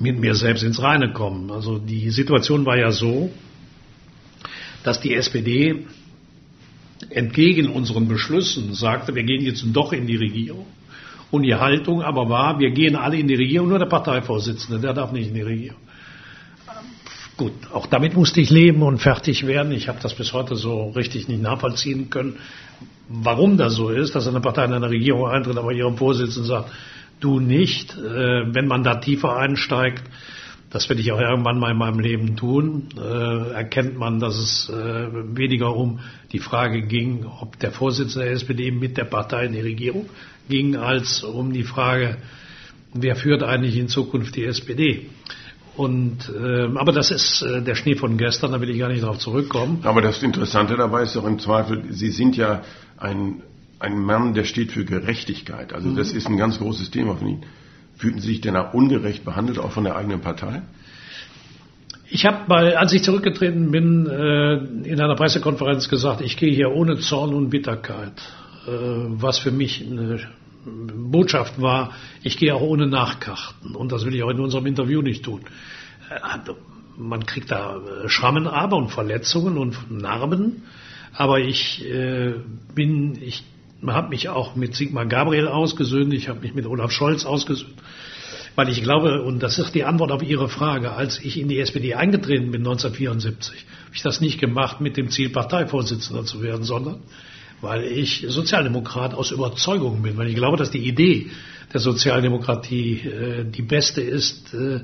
[0.00, 1.50] mit mir selbst ins Reine kommen.
[1.50, 3.30] Also die Situation war ja so,
[4.84, 5.86] dass die SPD
[7.10, 10.66] entgegen unseren Beschlüssen sagte, wir gehen jetzt doch in die Regierung.
[11.32, 14.92] Und die Haltung aber war, wir gehen alle in die Regierung, nur der Parteivorsitzende, der
[14.92, 15.80] darf nicht in die Regierung.
[17.38, 19.72] Gut, auch damit musste ich leben und fertig werden.
[19.72, 22.36] Ich habe das bis heute so richtig nicht nachvollziehen können,
[23.08, 26.70] warum das so ist, dass eine Partei in eine Regierung eintritt, aber ihrem Vorsitzenden sagt,
[27.20, 27.96] du nicht.
[27.96, 30.02] Äh, wenn man da tiefer einsteigt,
[30.68, 34.68] das werde ich auch irgendwann mal in meinem Leben tun, äh, erkennt man, dass es
[34.68, 36.00] äh, weniger um
[36.32, 40.10] die Frage ging, ob der Vorsitzende der SPD mit der Partei in die Regierung
[40.48, 42.16] ging, als um die Frage,
[42.94, 45.06] wer führt eigentlich in Zukunft die SPD.
[45.76, 49.02] Und, äh, aber das ist äh, der Schnee von gestern, da will ich gar nicht
[49.02, 49.80] darauf zurückkommen.
[49.84, 52.62] Aber das Interessante dabei ist doch im Zweifel, Sie sind ja
[52.98, 53.42] ein,
[53.78, 55.72] ein Mann, der steht für Gerechtigkeit.
[55.72, 55.96] Also mhm.
[55.96, 57.46] das ist ein ganz großes Thema von Ihnen.
[57.96, 60.62] Fühlten Sie sich denn auch ungerecht behandelt, auch von der eigenen Partei?
[62.10, 66.70] Ich habe mal, als ich zurückgetreten bin, äh, in einer Pressekonferenz gesagt, ich gehe hier
[66.70, 68.12] ohne Zorn und Bitterkeit,
[68.66, 70.20] was für mich eine
[70.64, 73.74] Botschaft war, ich gehe auch ohne Nachkarten.
[73.74, 75.42] Und das will ich auch in unserem Interview nicht tun.
[76.10, 76.52] Äh,
[76.96, 80.62] man kriegt da äh, Schrammen aber und Verletzungen und Narben.
[81.14, 82.34] Aber ich äh,
[82.74, 83.44] bin, ich
[83.86, 87.74] habe mich auch mit Sigmar Gabriel ausgesöhnt, ich habe mich mit Olaf Scholz ausgesöhnt.
[88.54, 91.58] Weil ich glaube, und das ist die Antwort auf Ihre Frage, als ich in die
[91.58, 96.62] SPD eingetreten bin 1974, habe ich das nicht gemacht mit dem Ziel, Parteivorsitzender zu werden,
[96.62, 97.00] sondern
[97.62, 101.30] weil ich Sozialdemokrat aus Überzeugung bin, weil ich glaube, dass die Idee
[101.72, 104.80] der Sozialdemokratie äh, die beste ist, äh,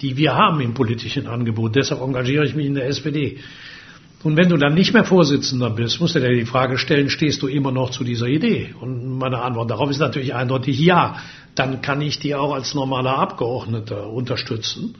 [0.00, 1.76] die wir haben im politischen Angebot.
[1.76, 3.38] Deshalb engagiere ich mich in der SPD.
[4.22, 7.42] Und wenn du dann nicht mehr Vorsitzender bist, musst du dir die Frage stellen, stehst
[7.42, 8.74] du immer noch zu dieser Idee?
[8.80, 11.16] Und meine Antwort darauf ist natürlich eindeutig ja.
[11.54, 14.94] Dann kann ich die auch als normaler Abgeordneter unterstützen.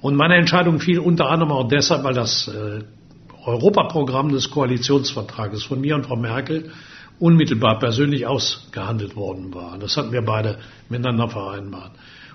[0.00, 2.82] Und meine Entscheidung fiel unter anderem auch deshalb, weil das äh,
[3.44, 6.70] Europaprogramm des Koalitionsvertrages von mir und Frau Merkel
[7.18, 9.78] unmittelbar persönlich ausgehandelt worden war.
[9.78, 11.92] Das hatten wir beide miteinander vereinbart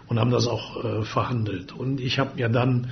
[0.08, 1.74] und haben das auch äh, verhandelt.
[1.74, 2.92] Und ich habe mir dann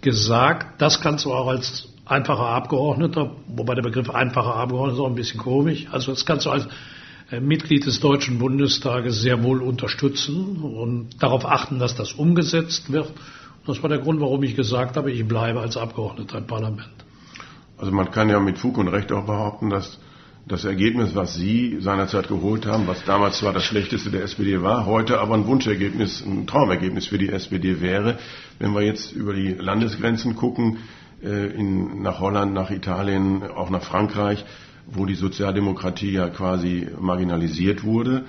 [0.00, 5.08] gesagt, das kannst du auch als einfacher Abgeordneter, wobei der Begriff einfacher Abgeordneter ist auch
[5.08, 6.68] ein bisschen komisch, also das kannst du als
[7.30, 13.10] äh, Mitglied des Deutschen Bundestages sehr wohl unterstützen und darauf achten, dass das umgesetzt wird.
[13.66, 17.05] Das war der Grund, warum ich gesagt habe, ich bleibe als Abgeordneter im Parlament.
[17.78, 19.98] Also man kann ja mit Fug und Recht auch behaupten, dass
[20.46, 24.86] das Ergebnis, was Sie seinerzeit geholt haben, was damals zwar das schlechteste der SPD war,
[24.86, 28.18] heute aber ein Wunschergebnis, ein Traumergebnis für die SPD wäre.
[28.60, 30.78] Wenn wir jetzt über die Landesgrenzen gucken,
[31.22, 34.44] äh, in, nach Holland, nach Italien, auch nach Frankreich,
[34.86, 38.24] wo die Sozialdemokratie ja quasi marginalisiert wurde,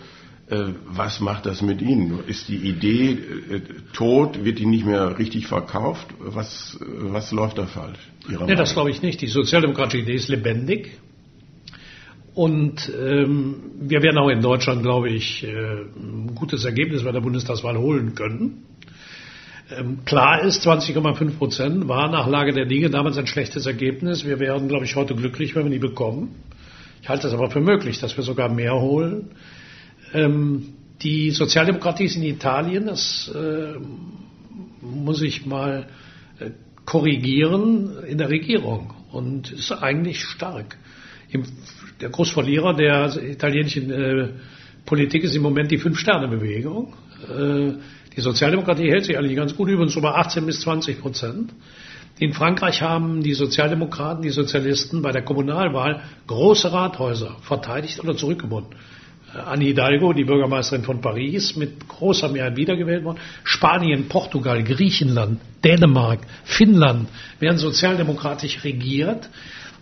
[0.50, 2.20] was macht das mit Ihnen?
[2.26, 3.62] Ist die Idee äh,
[3.94, 4.46] tot?
[4.46, 6.08] Wird die nicht mehr richtig verkauft?
[6.20, 8.00] Was, was läuft da falsch?
[8.28, 9.22] Nee, das glaube ich nicht.
[9.22, 11.00] Die sozialdemokratische Idee ist lebendig.
[12.34, 17.22] Und ähm, wir werden auch in Deutschland, glaube ich, äh, ein gutes Ergebnis bei der
[17.22, 18.64] Bundestagswahl holen können.
[19.76, 24.24] Ähm, klar ist, 20,5 Prozent war nach Lage der Dinge damals ein schlechtes Ergebnis.
[24.24, 26.36] Wir wären, glaube ich, heute glücklich, wenn wir die bekommen.
[27.02, 29.32] Ich halte es aber für möglich, dass wir sogar mehr holen.
[30.14, 33.74] Ähm, die Sozialdemokratie ist in Italien, das äh,
[34.82, 35.88] muss ich mal
[36.40, 36.52] äh,
[36.86, 40.78] korrigieren, in der Regierung und ist eigentlich stark.
[41.30, 41.44] Im,
[42.02, 44.30] der Großverlierer der italienischen äh,
[44.86, 46.94] Politik ist im Moment die Fünf-Sterne-Bewegung.
[47.30, 47.74] Äh,
[48.16, 51.54] die Sozialdemokratie hält sich eigentlich ganz gut, übrigens über 18 bis 20 Prozent.
[52.20, 58.70] In Frankreich haben die Sozialdemokraten, die Sozialisten bei der Kommunalwahl große Rathäuser verteidigt oder zurückgewonnen.
[59.46, 63.20] Anne Hidalgo, die Bürgermeisterin von Paris, mit großer Mehrheit wiedergewählt worden.
[63.44, 69.30] Spanien, Portugal, Griechenland, Dänemark, Finnland werden sozialdemokratisch regiert.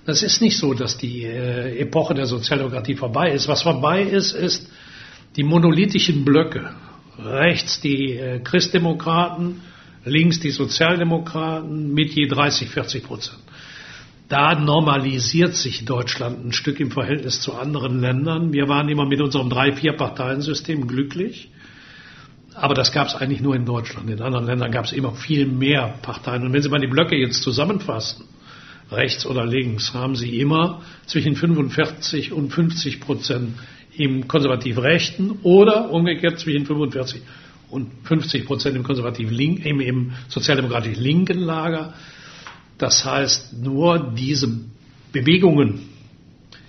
[0.06, 3.48] Das ist nicht so, dass die äh, Epoche der Sozialdemokratie vorbei ist.
[3.48, 4.70] Was vorbei ist, ist
[5.36, 6.70] die monolithischen Blöcke.
[7.18, 9.62] Rechts die äh, Christdemokraten,
[10.04, 13.40] links die Sozialdemokraten mit je 30, 40 Prozent.
[14.28, 18.54] Da normalisiert sich Deutschland ein Stück im Verhältnis zu anderen Ländern.
[18.54, 21.50] Wir waren immer mit unserem Drei-Vier-Parteien-System glücklich.
[22.56, 24.10] Aber das gab es eigentlich nur in Deutschland.
[24.10, 26.44] In anderen Ländern gab es immer viel mehr Parteien.
[26.44, 28.26] Und wenn Sie mal die Blöcke jetzt zusammenfassen,
[28.92, 33.54] rechts oder links, haben Sie immer zwischen 45 und 50 Prozent
[33.96, 37.22] im konservativ rechten oder umgekehrt zwischen 45
[37.70, 41.94] und 50 Prozent im konservativ linken, im sozialdemokratisch linken Lager.
[42.78, 44.50] Das heißt, nur diese
[45.12, 45.90] Bewegungen,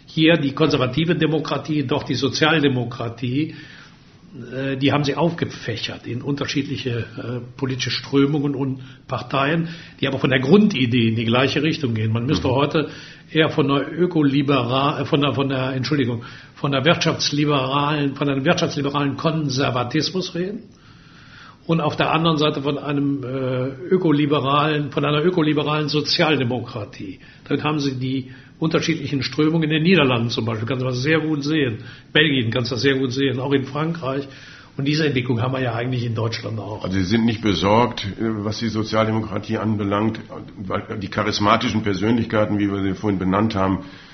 [0.07, 3.55] hier die konservative Demokratie, doch die Sozialdemokratie,
[4.53, 9.69] äh, die haben sie aufgefächert in unterschiedliche äh, politische Strömungen und Parteien,
[10.01, 12.13] die aber von der Grundidee in die gleiche Richtung gehen.
[12.13, 12.53] Man müsste mhm.
[12.53, 12.91] heute
[13.33, 16.23] eher von der ökoliberal, äh, von der, von der, Entschuldigung,
[16.55, 20.63] von der wirtschaftsliberalen, von einem wirtschaftsliberalen Konservatismus reden
[21.67, 27.21] und auf der anderen Seite von einem äh, ökoliberalen, von einer ökoliberalen Sozialdemokratie.
[27.49, 31.21] Dann haben Sie die unterschiedlichen Strömungen in den Niederlanden zum Beispiel, kannst du das sehr
[31.21, 31.79] gut sehen.
[32.13, 34.29] Belgien kannst du das sehr gut sehen, auch in Frankreich.
[34.77, 36.85] Und diese Entwicklung haben wir ja eigentlich in Deutschland auch.
[36.85, 40.21] Also Sie sind nicht besorgt, was die Sozialdemokratie anbelangt,
[40.59, 44.06] weil die charismatischen Persönlichkeiten, wie wir sie vorhin benannt haben, äh,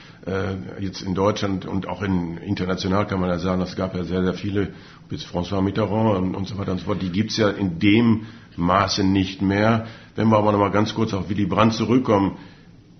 [0.79, 4.23] jetzt in Deutschland und auch in, international kann man ja sagen, es gab ja sehr,
[4.23, 4.69] sehr viele,
[5.09, 8.27] bis François Mitterrand und, und so weiter und so fort, die gibt's ja in dem
[8.57, 9.87] Maße nicht mehr.
[10.15, 12.37] Wenn wir aber noch mal ganz kurz auf Willy Brandt zurückkommen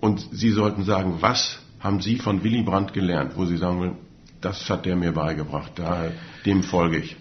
[0.01, 3.97] und Sie sollten sagen, was haben Sie von Willy Brandt gelernt, wo Sie sagen,
[4.41, 6.11] das hat der mir beigebracht, da,
[6.45, 7.15] dem folge ich.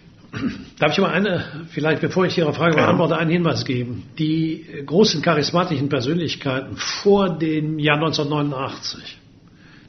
[0.78, 4.04] Darf ich mal eine, vielleicht bevor ich Ihre Frage beantworte, einen Hinweis geben?
[4.18, 9.18] Die großen charismatischen Persönlichkeiten vor dem Jahr 1989,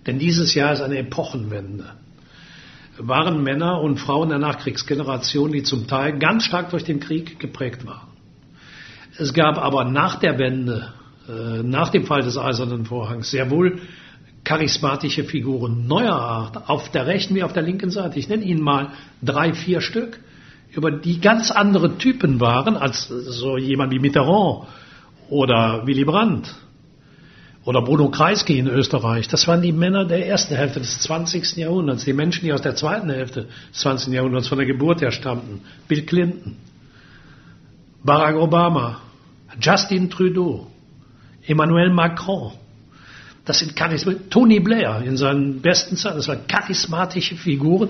[0.05, 1.85] denn dieses Jahr ist eine Epochenwende,
[2.97, 7.85] waren Männer und Frauen der Nachkriegsgeneration, die zum Teil ganz stark durch den Krieg geprägt
[7.85, 8.09] waren.
[9.17, 10.93] Es gab aber nach der Wende,
[11.27, 13.79] äh, nach dem Fall des Eisernen Vorhangs, sehr wohl
[14.43, 18.19] charismatische Figuren neuer Art, auf der rechten wie auf der linken Seite.
[18.19, 18.89] Ich nenne Ihnen mal
[19.21, 20.19] drei, vier Stück
[20.75, 24.67] über die ganz andere Typen waren als so jemand wie Mitterrand
[25.29, 26.53] oder Willy Brandt
[27.65, 29.27] oder Bruno Kreisky in Österreich.
[29.27, 31.55] Das waren die Männer der ersten Hälfte des 20.
[31.57, 34.13] Jahrhunderts, die Menschen, die aus der zweiten Hälfte des 20.
[34.13, 35.61] Jahrhunderts von der Geburt her stammten.
[35.87, 36.57] Bill Clinton,
[38.03, 38.99] Barack Obama,
[39.59, 40.67] Justin Trudeau,
[41.45, 42.51] Emmanuel Macron.
[43.45, 43.75] Das sind
[44.29, 46.17] Tony Blair in seinen besten Zeiten.
[46.17, 47.89] Das waren charismatische Figuren,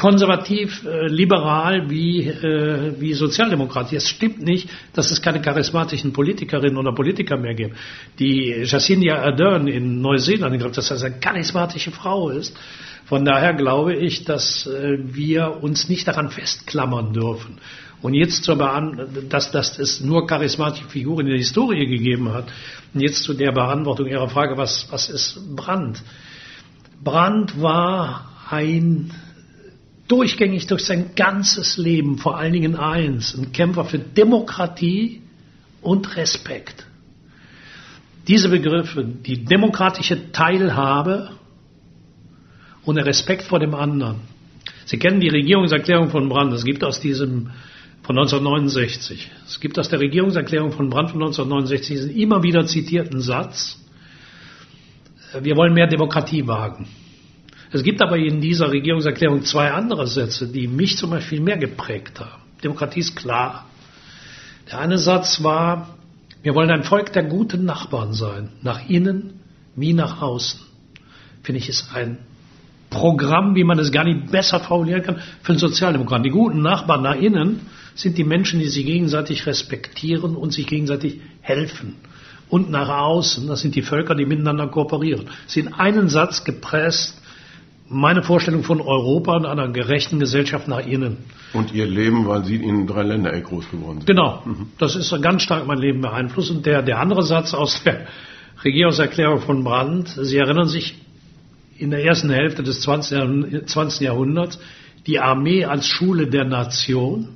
[0.00, 3.96] konservativ, äh, liberal wie, äh, wie Sozialdemokratie.
[3.96, 7.76] Es stimmt nicht, dass es keine charismatischen Politikerinnen oder Politiker mehr gibt.
[8.18, 12.56] Die Jacinda Ardern in Neuseeland, ich glaube, dass das eine charismatische Frau ist.
[13.04, 17.58] Von daher glaube ich, dass äh, wir uns nicht daran festklammern dürfen.
[18.00, 22.46] Und jetzt zur Beantwortung, dass, dass es nur charismatische Figuren in der Historie gegeben hat.
[22.94, 26.02] Und jetzt zu der Beantwortung Ihrer Frage, was, was ist Brandt?
[27.04, 29.10] Brandt war ein
[30.10, 35.22] durchgängig durch sein ganzes Leben vor allen Dingen eins, ein Kämpfer für Demokratie
[35.82, 36.86] und Respekt.
[38.26, 41.30] Diese Begriffe, die demokratische Teilhabe
[42.84, 44.16] und der Respekt vor dem anderen.
[44.84, 46.52] Sie kennen die Regierungserklärung von Brandt.
[46.54, 47.50] Es gibt aus diesem
[48.02, 49.30] von 1969.
[49.46, 53.78] Es gibt aus der Regierungserklärung von Brandt von 1969 diesen immer wieder zitierten Satz,
[55.40, 56.88] wir wollen mehr Demokratie wagen.
[57.72, 62.18] Es gibt aber in dieser Regierungserklärung zwei andere Sätze, die mich zum Beispiel mehr geprägt
[62.18, 62.42] haben.
[62.64, 63.66] Demokratie ist klar.
[64.70, 65.96] Der eine Satz war,
[66.42, 69.40] wir wollen ein Volk der guten Nachbarn sein, nach innen
[69.76, 70.60] wie nach außen.
[71.42, 72.18] Finde ich, ist ein
[72.90, 76.24] Programm, wie man es gar nicht besser formulieren kann, für einen Sozialdemokraten.
[76.24, 77.60] Die guten Nachbarn nach innen
[77.94, 81.96] sind die Menschen, die sich gegenseitig respektieren und sich gegenseitig helfen.
[82.48, 85.28] Und nach außen, das sind die Völker, die miteinander kooperieren.
[85.46, 87.19] Sie in einen Satz gepresst
[87.90, 91.18] meine Vorstellung von Europa und einer gerechten Gesellschaft nach innen.
[91.52, 94.06] Und Ihr Leben, weil Sie in drei Ländereck groß geworden sind.
[94.06, 94.42] Genau.
[94.44, 94.68] Mhm.
[94.78, 96.52] Das ist ganz stark mein Leben beeinflusst.
[96.52, 98.06] Und der, der andere Satz aus der
[98.64, 100.94] Regierungserklärung von Brandt, Sie erinnern sich,
[101.78, 103.66] in der ersten Hälfte des 20.
[103.66, 104.00] 20.
[104.02, 104.60] Jahrhunderts,
[105.06, 107.28] die Armee als Schule der Nation.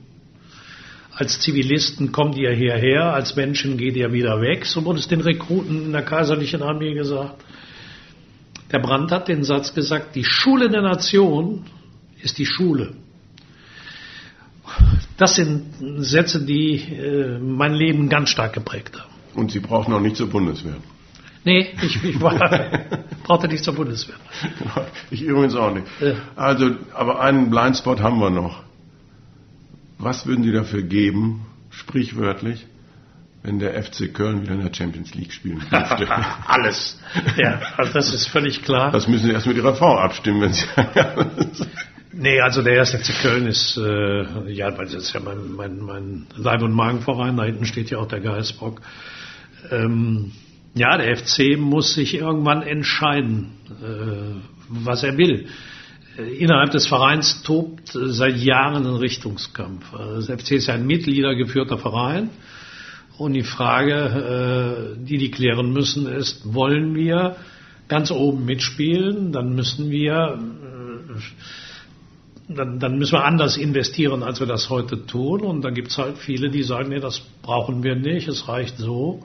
[1.16, 4.66] Als Zivilisten kommt ihr hierher, als Menschen geht ihr wieder weg.
[4.66, 7.42] So wurde es den Rekruten in der kaiserlichen Armee gesagt.
[8.74, 11.64] Der Brandt hat den Satz gesagt, die Schule der Nation
[12.20, 12.94] ist die Schule.
[15.16, 15.66] Das sind
[15.98, 19.10] Sätze, die äh, mein Leben ganz stark geprägt haben.
[19.36, 20.78] Und Sie brauchen noch nicht zur Bundeswehr.
[21.44, 22.34] Nee, ich, ich war,
[23.22, 24.16] brauchte nicht zur Bundeswehr.
[25.12, 25.86] Ich übrigens auch nicht.
[26.00, 26.14] Ja.
[26.34, 28.64] Also, aber einen Blindspot haben wir noch.
[29.98, 32.66] Was würden Sie dafür geben, sprichwörtlich,
[33.44, 36.08] wenn der FC Köln wieder in der Champions League spielen dürfte.
[36.46, 36.98] Alles.
[37.36, 38.90] Ja, also das ist völlig klar.
[38.90, 40.64] Das müssen Sie erst mit Ihrer Frau abstimmen, wenn Sie.
[42.12, 45.78] nee, also der erste FC Köln ist, äh, ja, weil das ist ja mein, mein,
[45.78, 48.80] mein Leib- und Magenverein, da hinten steht ja auch der Geistbock.
[49.70, 50.32] Ähm,
[50.74, 55.48] ja, der FC muss sich irgendwann entscheiden, äh, was er will.
[56.16, 59.92] Äh, innerhalb des Vereins tobt seit Jahren ein Richtungskampf.
[59.92, 62.30] Also das FC ist ja ein mitgliedergeführter Verein.
[63.16, 67.36] Und die Frage, äh, die die klären müssen, ist, wollen wir
[67.86, 70.38] ganz oben mitspielen, dann müssen wir,
[72.48, 75.42] äh, dann, dann müssen wir anders investieren, als wir das heute tun.
[75.42, 78.78] Und dann gibt es halt viele, die sagen, nee, das brauchen wir nicht, es reicht
[78.78, 79.22] so.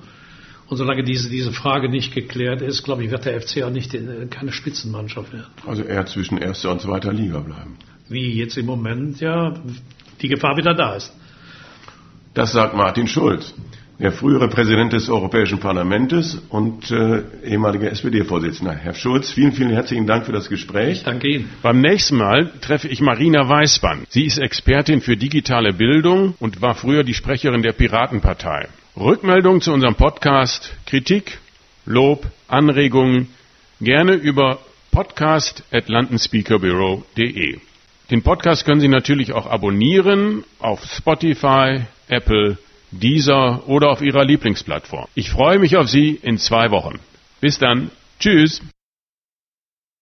[0.68, 3.94] Und solange diese, diese Frage nicht geklärt ist, glaube ich, wird der FC auch nicht
[3.96, 5.48] äh, keine Spitzenmannschaft werden.
[5.66, 7.76] Also eher zwischen erster und zweiter Liga bleiben.
[8.08, 9.56] Wie jetzt im Moment ja
[10.22, 11.12] die Gefahr wieder da ist.
[12.34, 13.54] Das sagt Martin Schulz
[14.00, 18.74] der frühere Präsident des Europäischen Parlaments und äh, ehemaliger SPD-Vorsitzender.
[18.74, 21.04] Herr Schulz, vielen, vielen herzlichen Dank für das Gespräch.
[21.04, 21.50] Danke Ihnen.
[21.62, 24.10] Beim nächsten Mal treffe ich Marina Weißband.
[24.10, 28.70] Sie ist Expertin für digitale Bildung und war früher die Sprecherin der Piratenpartei.
[28.96, 31.40] Rückmeldung zu unserem Podcast, Kritik,
[31.86, 33.28] Lob, Anregungen
[33.82, 34.60] gerne über
[34.92, 37.60] podcast@landenspeakerbureau.de.
[38.12, 42.58] Den Podcast können Sie natürlich auch abonnieren auf Spotify, Apple
[42.92, 45.08] dieser oder auf Ihrer Lieblingsplattform.
[45.16, 47.00] Ich freue mich auf Sie in zwei Wochen.
[47.40, 47.92] Bis dann.
[48.20, 48.62] Tschüss.